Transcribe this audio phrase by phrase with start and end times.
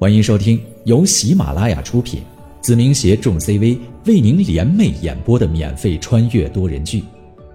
[0.00, 2.22] 欢迎收听由喜马拉雅出品，
[2.60, 3.76] 子明携众 CV
[4.06, 7.00] 为您联袂演播的免费穿越多人剧《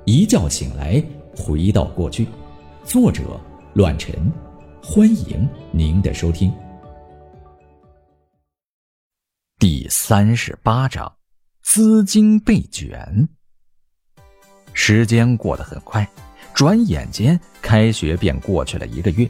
[0.03, 1.01] 一觉醒来
[1.37, 2.25] 回到过去》，
[2.83, 3.39] 作者：
[3.75, 4.13] 乱臣。
[4.83, 6.51] 欢迎您的收听。
[9.57, 11.09] 第三十八章：
[11.61, 13.29] 资金被卷。
[14.73, 16.05] 时间过得很快，
[16.53, 19.25] 转眼间开学便过去了一个月。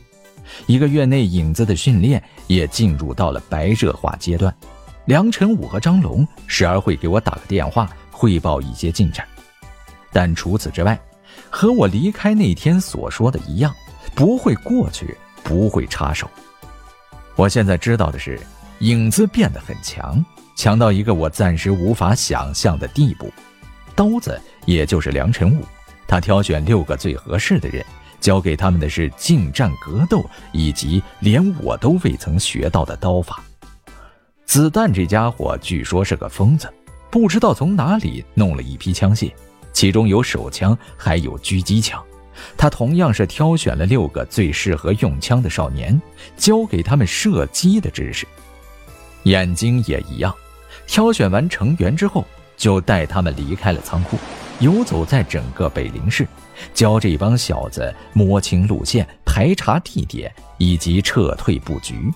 [0.65, 4.53] 一个月内，影子的训练也进入到了白热化阶段。
[5.05, 9.27] 梁晨武和张龙时而会给我打个电话，汇报一些进展。
[10.11, 10.99] 但除此之外，
[11.49, 13.73] 和我离开那天所说的一样，
[14.15, 16.29] 不会过去，不会插手。
[17.35, 18.39] 我现在知道的是，
[18.79, 20.23] 影子变得很强，
[20.55, 23.31] 强到一个我暂时无法想象的地步。
[23.95, 25.65] 刀子，也就是梁晨武，
[26.07, 27.83] 他挑选六个最合适的人。
[28.23, 33.43] 教给他们的是近战格斗，以及连我都未曾学到的刀法。
[34.45, 36.73] 子弹这家伙据说是个疯子，
[37.11, 39.29] 不知道从哪里弄了一批枪械，
[39.73, 42.01] 其中有手枪，还有狙击枪。
[42.55, 46.01] 他同样是挑选了六个最适合用枪的少年，
[46.37, 48.25] 教给他们射击的知识。
[49.23, 50.33] 眼睛也一样，
[50.87, 54.17] 挑选完成员之后，就带他们离开了仓库，
[54.59, 56.27] 游走在整个北陵市。
[56.73, 62.11] 教这帮小子摸清路线、排查地点以及撤退布局。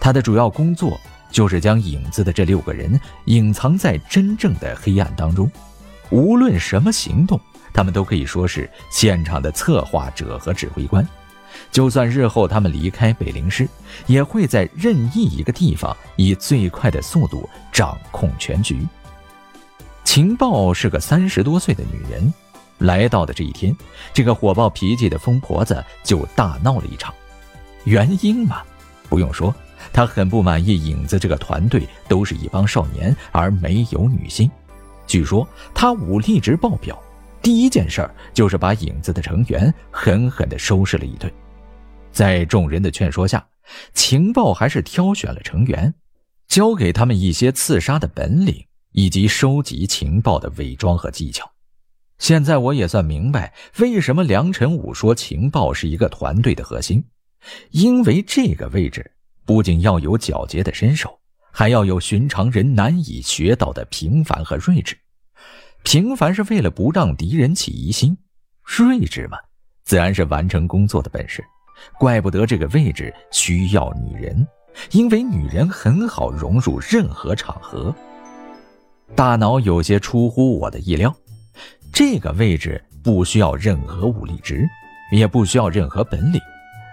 [0.00, 5.50] 他的主要工作就是将影子的这六个人隐藏在真正的黑暗当中。
[6.10, 7.40] 无论什么行动，
[7.72, 11.06] 他们都可以说是现场的策划者和指挥官。
[11.70, 13.68] 就算日后他们离开北陵市，
[14.06, 18.86] 也会在任意一个地方以最快的速度掌控全局。
[20.10, 22.34] 情报是个三十多岁的女人。
[22.78, 23.72] 来到的这一天，
[24.12, 27.14] 这个火爆脾气的疯婆子就大闹了一场。
[27.84, 28.60] 原因嘛，
[29.08, 29.54] 不用说，
[29.92, 34.50] 她很不满意影子这个团队都是一帮少年，而没有女性。
[35.06, 37.00] 据说她武力值爆表，
[37.40, 41.32] 第一件事就是把影子的成员狠狠地收拾了一顿。
[42.10, 43.46] 在众人的劝说下，
[43.94, 45.94] 情报还是挑选了成员，
[46.48, 51.50] 教给他们一些刺杀的本领，以及收集情报的伪装和技巧。
[52.18, 57.02] 现在我也算明白，为什么梁晨武说情报是一个团队的核心，
[57.70, 59.10] 因为这个位置
[59.46, 61.18] 不仅要有皎洁的身手，
[61.50, 64.96] 还要有寻常人难以学到的平凡和睿智。
[65.82, 68.14] 平凡是为了不让敌人起疑心，
[68.62, 69.38] 睿智嘛，
[69.82, 71.42] 自然是完成工作的本事。
[71.98, 74.46] 怪不得这个位置需要女人，
[74.90, 77.94] 因为女人很好融入任何场合。
[79.14, 81.14] 大脑有些出乎我的意料。
[81.92, 84.68] 这个位置不需要任何武力值，
[85.12, 86.40] 也不需要任何本领。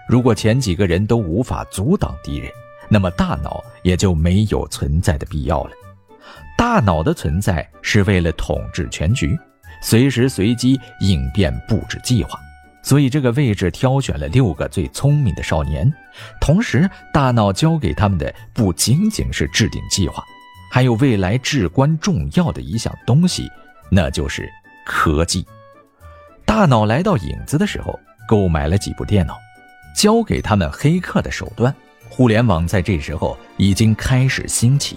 [0.08, 2.50] 如果前几个人都无法阻挡敌人，
[2.88, 5.70] 那么大脑也就没有存在的必要了。
[6.56, 9.38] 大脑的存在是为了统治全局，
[9.80, 12.38] 随时随机应变、布置计划。
[12.82, 15.92] 所以这个位置挑选了六个最聪明的少年，
[16.40, 20.24] 同时大脑交给他们的不仅仅是制定计划，
[20.70, 23.50] 还有未来至关重要的一项东西，
[23.90, 24.48] 那就是。
[24.90, 25.46] 科技，
[26.46, 29.36] 大脑来到影子的时候，购买了几部电脑，
[29.94, 31.74] 教给他们黑客的手段。
[32.08, 34.96] 互联网在这时候已经开始兴起，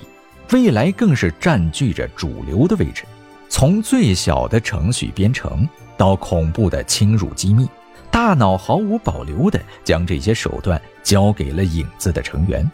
[0.54, 3.04] 未来更是占据着主流的位置。
[3.50, 5.68] 从最小的程序编程
[5.98, 7.68] 到恐怖的侵入机密，
[8.10, 12.66] 大脑毫无保留地将这些手段交给了影子的成员。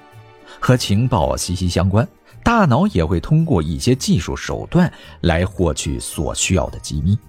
[0.60, 2.08] 和情报息息相关。
[2.48, 7.20] 大脑也会通过一些技术手段来获取所需要的机密。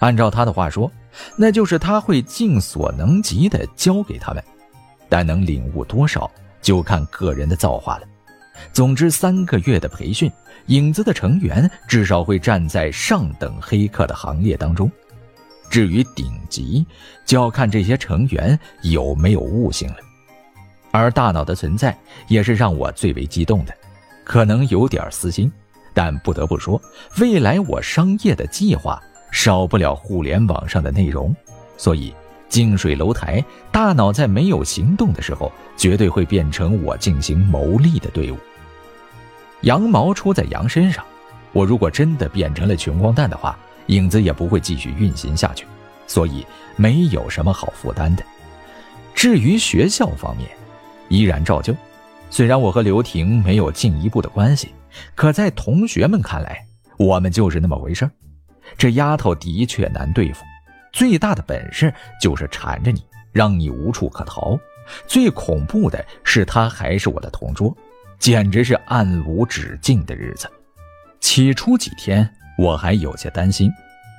[0.00, 0.92] 按照他的话说，
[1.38, 4.44] 那就是他会尽所能及的教给他们，
[5.08, 6.30] 但能领悟多少
[6.60, 8.02] 就看个人的造化了。
[8.74, 10.30] 总之，三个月的培训，
[10.66, 14.92] 影子的成员至少会站在上等黑客的行列当中。
[15.70, 16.84] 至于顶级，
[17.24, 19.96] 就要看这些成员有没有悟性了。
[20.90, 21.98] 而大脑的存在
[22.28, 23.74] 也是让我最为激动的。
[24.32, 25.52] 可能有点私心，
[25.92, 26.80] 但不得不说，
[27.18, 28.98] 未来我商业的计划
[29.30, 31.36] 少不了互联网上的内容，
[31.76, 32.14] 所以
[32.48, 38.38] 近水楼台，大脑在没有行动的时候，绝对会变成我进行牟利的队伍。
[39.64, 41.04] 羊毛出在羊身上，
[41.52, 43.54] 我如果真的变成了穷光蛋的话，
[43.88, 45.66] 影子也不会继续运行下去，
[46.06, 48.24] 所以没有什么好负担的。
[49.14, 50.48] 至于学校方面，
[51.10, 51.76] 依然照旧。
[52.32, 54.74] 虽然我和刘婷没有进一步的关系，
[55.14, 56.64] 可在同学们看来，
[56.96, 58.10] 我们就是那么回事
[58.78, 60.42] 这丫头的确难对付，
[60.94, 64.58] 最大的本事就是缠着你，让你无处可逃。
[65.06, 67.76] 最恐怖的是，他还是我的同桌，
[68.18, 70.48] 简直是暗无止境的日子。
[71.20, 72.26] 起初几天
[72.56, 73.70] 我还有些担心，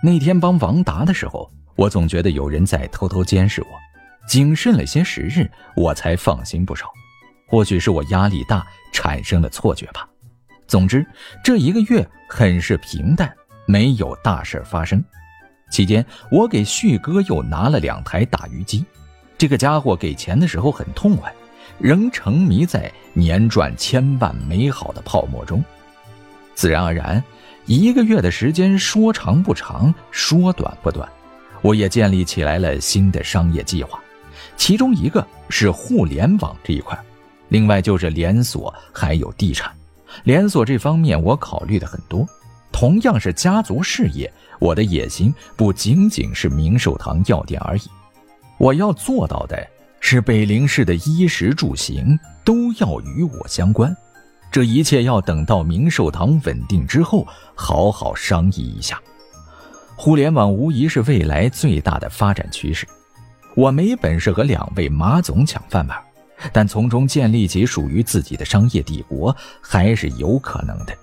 [0.03, 3.67] 那天帮王达的时候，我总觉得有人在偷偷监视我。
[4.27, 6.93] 谨慎了些时日，我才放心不少。
[7.53, 10.09] 或许是我压力大，产生了错觉吧。
[10.65, 11.05] 总之，
[11.43, 13.31] 这一个月很是平淡，
[13.67, 15.03] 没有大事发生。
[15.69, 18.83] 期间，我给旭哥又拿了两台打鱼机。
[19.37, 21.31] 这个家伙给钱的时候很痛快，
[21.77, 25.63] 仍沉迷在年赚千万美好的泡沫中。
[26.55, 27.23] 自然而然，
[27.67, 31.07] 一个月的时间说长不长，说短不短，
[31.61, 34.01] 我也建立起来了新的商业计划。
[34.57, 36.99] 其中一个是互联网这一块，
[37.53, 39.71] 另外就是连锁还有地产。
[40.23, 42.27] 连锁这方面我考虑的很多，
[42.71, 47.83] 同样是家族事业，我的野心不仅仅是明寿堂药店而已。
[48.57, 49.67] 我要做到的
[49.99, 53.95] 是北陵市的衣食住行都要与我相关，
[54.51, 58.99] 这一切要等到明寿堂稳定之后好好商议一下。
[59.95, 62.87] 互联网无疑是未来最大的发展趋势。
[63.55, 65.95] 我没本事和两位马总抢饭碗，
[66.51, 70.93] 但从中建立起属于自己的商业帝国还是有可能的。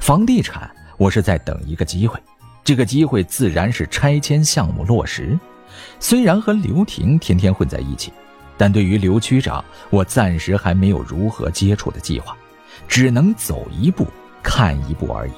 [0.00, 2.20] 房地产，我是在等一个机会，
[2.62, 5.38] 这个机会自然是拆迁项目落实。
[5.98, 8.12] 虽然和刘婷天天混在一起，
[8.56, 12.36] 但对于刘区长，我暂时还没有如何接触的计划，
[12.86, 14.06] 只能走一步
[14.42, 15.32] 看一步而已。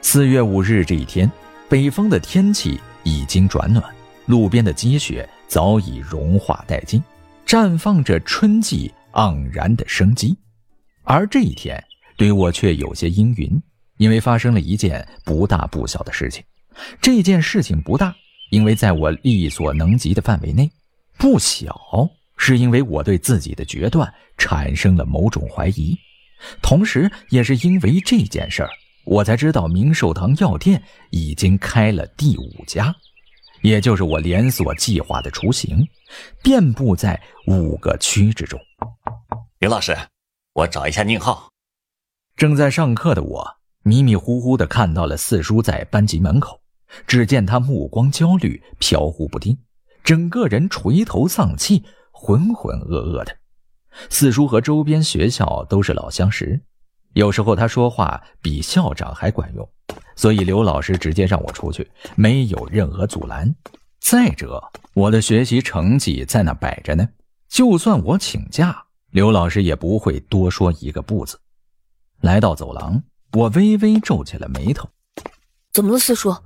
[0.00, 1.30] 四月五日这一天，
[1.68, 3.84] 北方的天气已经转暖。
[4.26, 7.02] 路边的积雪早已融化殆尽，
[7.48, 10.36] 绽放着春季盎然的生机。
[11.02, 11.82] 而这一天
[12.14, 13.50] 对我却有些阴云，
[13.96, 16.44] 因为发生了一件不大不小的事情。
[17.00, 18.14] 这件事情不大，
[18.50, 20.66] 因为在我力所能及的范围内；
[21.16, 21.74] 不小，
[22.36, 25.96] 是因为我对自己的决断产生了某种怀疑。
[26.60, 28.68] 同时，也是因为这件事儿，
[29.06, 32.94] 我才知道明寿堂药店已经开了第五家。
[33.62, 35.86] 也就是我连锁计划的雏形，
[36.42, 38.58] 遍布在五个区之中。
[39.58, 39.96] 刘老师，
[40.52, 41.50] 我找一下宁浩。
[42.36, 46.60] 正在上课的我，迷迷糊糊的看到了四叔在班级门口。
[47.06, 49.58] 只见他目光焦虑，飘忽不定，
[50.02, 53.36] 整个人垂头丧气，浑浑噩噩的。
[54.08, 56.62] 四叔和周边学校都是老相识，
[57.12, 59.68] 有时候他说话比校长还管用。
[60.18, 63.54] 所以刘老师直接让我出去，没有任何阻拦。
[64.00, 64.60] 再者，
[64.92, 67.08] 我的学习成绩在那摆着呢，
[67.48, 71.38] 就算我请假，刘老师也不会多说一个不字。
[72.20, 73.00] 来到走廊，
[73.34, 74.88] 我微微皱起了眉头。
[75.72, 76.36] 怎么了，四叔？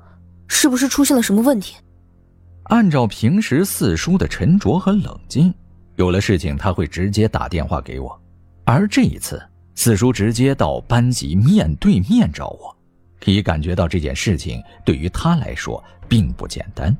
[0.49, 1.75] 是不是出现了什么问题？
[2.65, 5.53] 按照平时四叔的沉着和冷静，
[5.97, 8.21] 有了事情他会直接打电话给我，
[8.67, 9.43] 而这一次，
[9.75, 12.77] 四叔直接到班级面对面找我。
[13.23, 16.97] 可以感觉到这件事情对于他来说并不简单。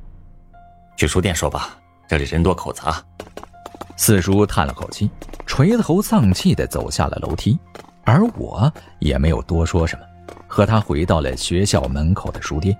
[0.95, 1.77] 去书店说吧，
[2.07, 3.03] 这里人多口杂。
[3.97, 5.09] 四叔叹了口气，
[5.45, 7.59] 垂头丧气地走下了楼梯，
[8.05, 10.05] 而我也没有多说什么，
[10.47, 12.75] 和他回到了学校门口的书店。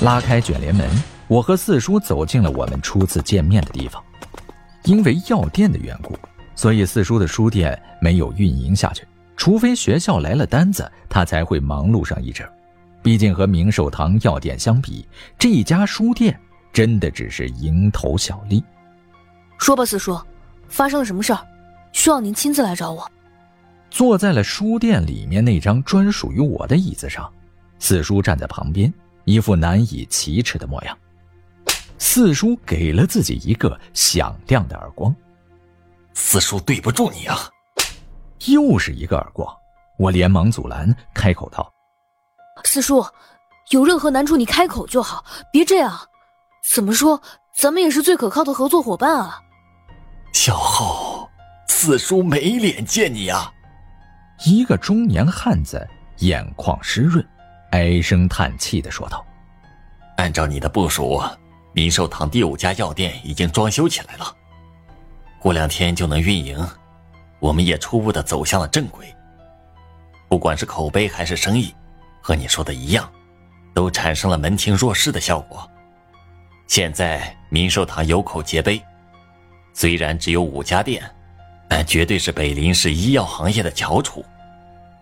[0.00, 0.88] 拉开卷帘门，
[1.28, 4.02] 我和四叔走进了我们初次见面的地方。
[4.84, 6.18] 因为药店的缘故，
[6.54, 9.06] 所以四叔的书店没有运营下去。
[9.38, 12.46] 除非学校来了单子，他才会忙碌上一阵。
[13.02, 15.06] 毕竟和明寿堂药店相比，
[15.38, 16.38] 这家书店
[16.72, 18.62] 真的只是蝇头小利。
[19.56, 20.20] 说吧，四叔，
[20.68, 21.38] 发生了什么事儿？
[21.92, 23.10] 需要您亲自来找我。
[23.90, 27.32] 坐在了书店里面那张专属于我的椅子上，
[27.78, 28.92] 四叔站在旁边，
[29.24, 30.98] 一副难以启齿的模样。
[31.96, 35.14] 四叔给了自己一个响亮的耳光。
[36.12, 37.48] 四叔，对不住你啊！
[38.46, 39.52] 又是一个耳光，
[39.98, 41.72] 我连忙阻拦，开口道
[42.64, 43.04] ：“四叔，
[43.70, 45.98] 有任何难处你开口就好，别这样。
[46.70, 47.20] 怎么说，
[47.56, 49.40] 咱们也是最可靠的合作伙伴啊。”
[50.32, 51.28] 小浩，
[51.68, 53.52] 四叔没脸见你啊！
[54.44, 55.84] 一个中年汉子
[56.18, 57.26] 眼眶湿润，
[57.70, 59.24] 唉声叹气的说道
[60.16, 61.20] ：“按照你的部署，
[61.72, 64.32] 明寿堂第五家药店已经装修起来了，
[65.40, 66.64] 过两天就能运营。”
[67.40, 69.14] 我们也初步的走向了正轨，
[70.28, 71.74] 不管是口碑还是生意，
[72.20, 73.10] 和你说的一样，
[73.74, 75.68] 都产生了门庭若市的效果。
[76.66, 78.82] 现在明寿堂有口皆碑，
[79.72, 81.02] 虽然只有五家店，
[81.68, 84.24] 但绝对是北林市医药行业的翘楚，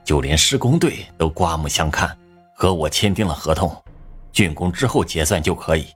[0.04, 2.16] 就连施工队都刮目相看，
[2.54, 3.74] 和我签订了合同，
[4.32, 5.86] 竣工之后结算就可以。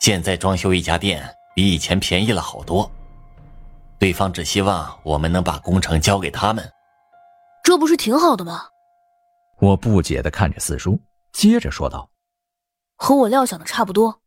[0.00, 1.22] 现在装修一家店
[1.54, 2.90] 比以前便宜了好多。
[4.02, 6.68] 对方只希望我们能把工程交给他们，
[7.62, 8.64] 这不是挺好的吗？
[9.60, 10.98] 我不解的看着四叔，
[11.32, 12.10] 接着说道
[12.98, 14.18] ：“和我料想的差不多。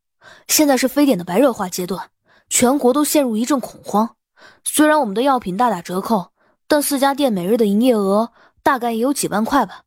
[0.47, 2.09] 现在是非典的白热化阶段，
[2.47, 4.15] 全国都陷入一阵恐慌。
[4.63, 6.31] 虽然我们的药品大打折扣，
[6.69, 8.31] 但四家店每日的营业额
[8.63, 9.83] 大概也有几万块吧。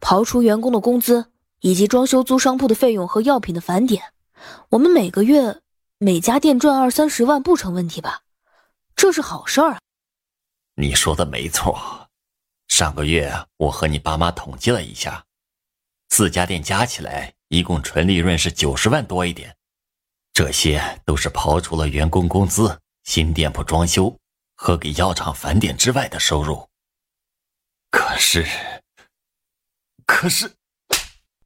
[0.00, 1.26] 刨除员工的工资
[1.60, 4.02] 以及装修租商铺的费用和药品的返点，
[4.70, 5.60] 我们每个月
[5.98, 8.22] 每家店赚二三十万不成问题吧？
[8.96, 9.78] 这是好事儿啊！
[10.76, 12.08] 你说的没错。”
[12.68, 15.24] 上个月我和你爸妈统计了一下，
[16.08, 19.54] 四家店加起来一共纯利润是九十万多一点，
[20.32, 24.16] 这些都是刨除了员工工资、新店铺装修
[24.56, 26.68] 和给药厂返点之外的收入。
[27.90, 28.44] 可是，
[30.06, 30.52] 可是，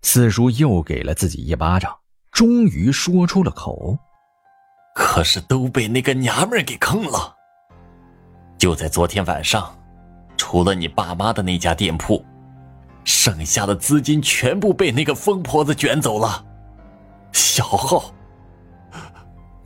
[0.00, 1.99] 四叔又给了自己一巴掌，
[2.31, 3.99] 终于说出了口
[4.95, 7.37] ：“可是都被那个娘们给坑了。”
[8.58, 9.74] 就在昨天晚上。
[10.36, 12.24] 除了你爸妈的那家店铺，
[13.04, 16.44] 剩下的资金全部被那个疯婆子卷走了。
[17.32, 18.12] 小浩，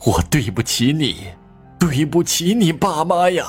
[0.04, 1.26] 我对不起你，
[1.78, 3.44] 对不起你爸妈呀！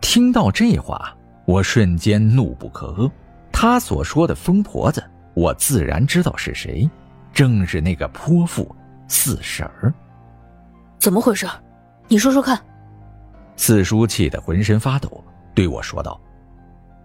[0.00, 1.16] 听到这话，
[1.46, 3.10] 我瞬间怒不可遏。
[3.52, 5.02] 他所说的疯婆子，
[5.34, 6.88] 我自然知道是谁，
[7.32, 8.74] 正是那个泼妇
[9.06, 9.94] 四婶儿。
[10.98, 11.46] 怎么回事？
[12.08, 12.60] 你说说看。
[13.58, 15.22] 四叔气得浑身发抖。
[15.54, 16.18] 对我说道：“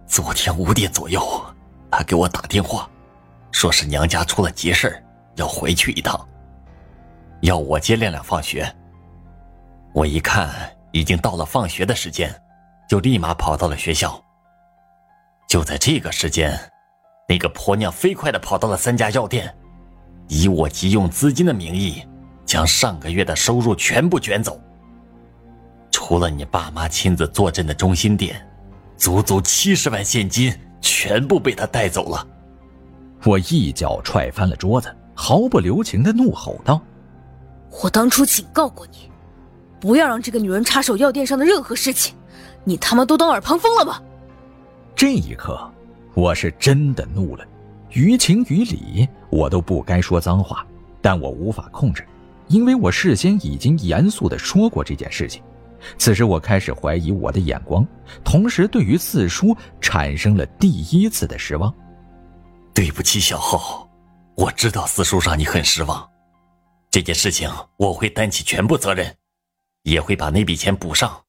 [0.08, 1.20] 昨天五点左右，
[1.92, 2.88] 他给我打电话，
[3.52, 5.04] 说是娘家出了急事
[5.36, 6.18] 要回去一趟，
[7.42, 8.72] 要我接亮亮放学。
[9.94, 10.50] 我一看
[10.92, 12.34] 已经到了放学的时间，
[12.88, 14.24] 就立马跑到了学校。
[15.50, 16.58] 就在这个时间，
[17.28, 19.54] 那个婆娘飞快的跑到了三家药店，
[20.28, 22.08] 以我急用资金的名义，
[22.46, 24.62] 将上个月的收入全部卷走。”
[26.06, 28.36] 除了你爸妈亲自坐镇的中心店，
[28.98, 32.28] 足足七十万现金全部被他带走了。
[33.24, 36.82] 我一脚踹翻了桌子，毫不留情的怒吼道
[37.82, 39.10] ：“我当初警告过你，
[39.80, 42.14] 不要让这个女人插手药店上的任何事情，
[42.66, 44.02] 你他妈都当耳旁风了吗？”
[44.94, 45.58] 这一刻，
[46.16, 47.46] 我是真的怒了。
[47.92, 50.68] 于情于理，我都不该说脏话，
[51.02, 52.06] 但我无法控制，
[52.50, 55.42] 因为我事先已经严肃的说过这件事情。
[55.98, 57.86] 此时我开始怀疑我的眼光，
[58.24, 61.74] 同时对于四叔产生了第一次的失望。
[62.74, 63.90] 对不起，小浩，
[64.36, 66.10] 我知道四叔让你很失望。
[66.90, 69.16] 这件事情我会担起全部责任，
[69.84, 71.24] 也会把那笔钱补上。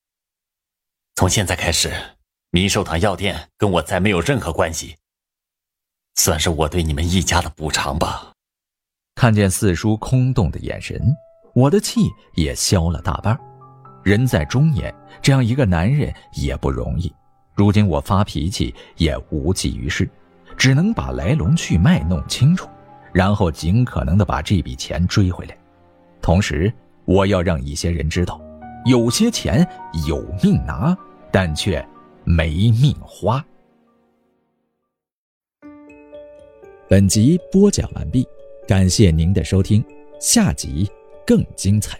[1.15, 1.93] 从现在开始，
[2.51, 4.97] 民寿堂药店跟我再没有任何关系，
[6.17, 8.33] 算是我对你们一家的补偿吧。
[9.15, 11.01] 看见四叔空洞的眼神，
[11.55, 12.01] 我的气
[12.35, 13.39] 也消了大半。
[14.05, 17.11] 人在中年，这样一个男人也不容易。
[17.55, 20.07] 如今我发脾气也无济于事，
[20.59, 22.69] 只能把来龙去脉弄清楚，
[23.15, 25.57] 然后尽可能的把这笔钱追回来。
[26.21, 26.71] 同时，
[27.07, 28.39] 我要让一些人知道，
[28.85, 29.67] 有些钱
[30.07, 30.95] 有命拿，
[31.33, 31.83] 但却
[32.25, 33.43] 没命花。
[36.87, 38.29] 本集播讲完毕，
[38.69, 39.83] 感谢您的收听，
[40.21, 40.87] 下集
[41.27, 41.99] 更精彩。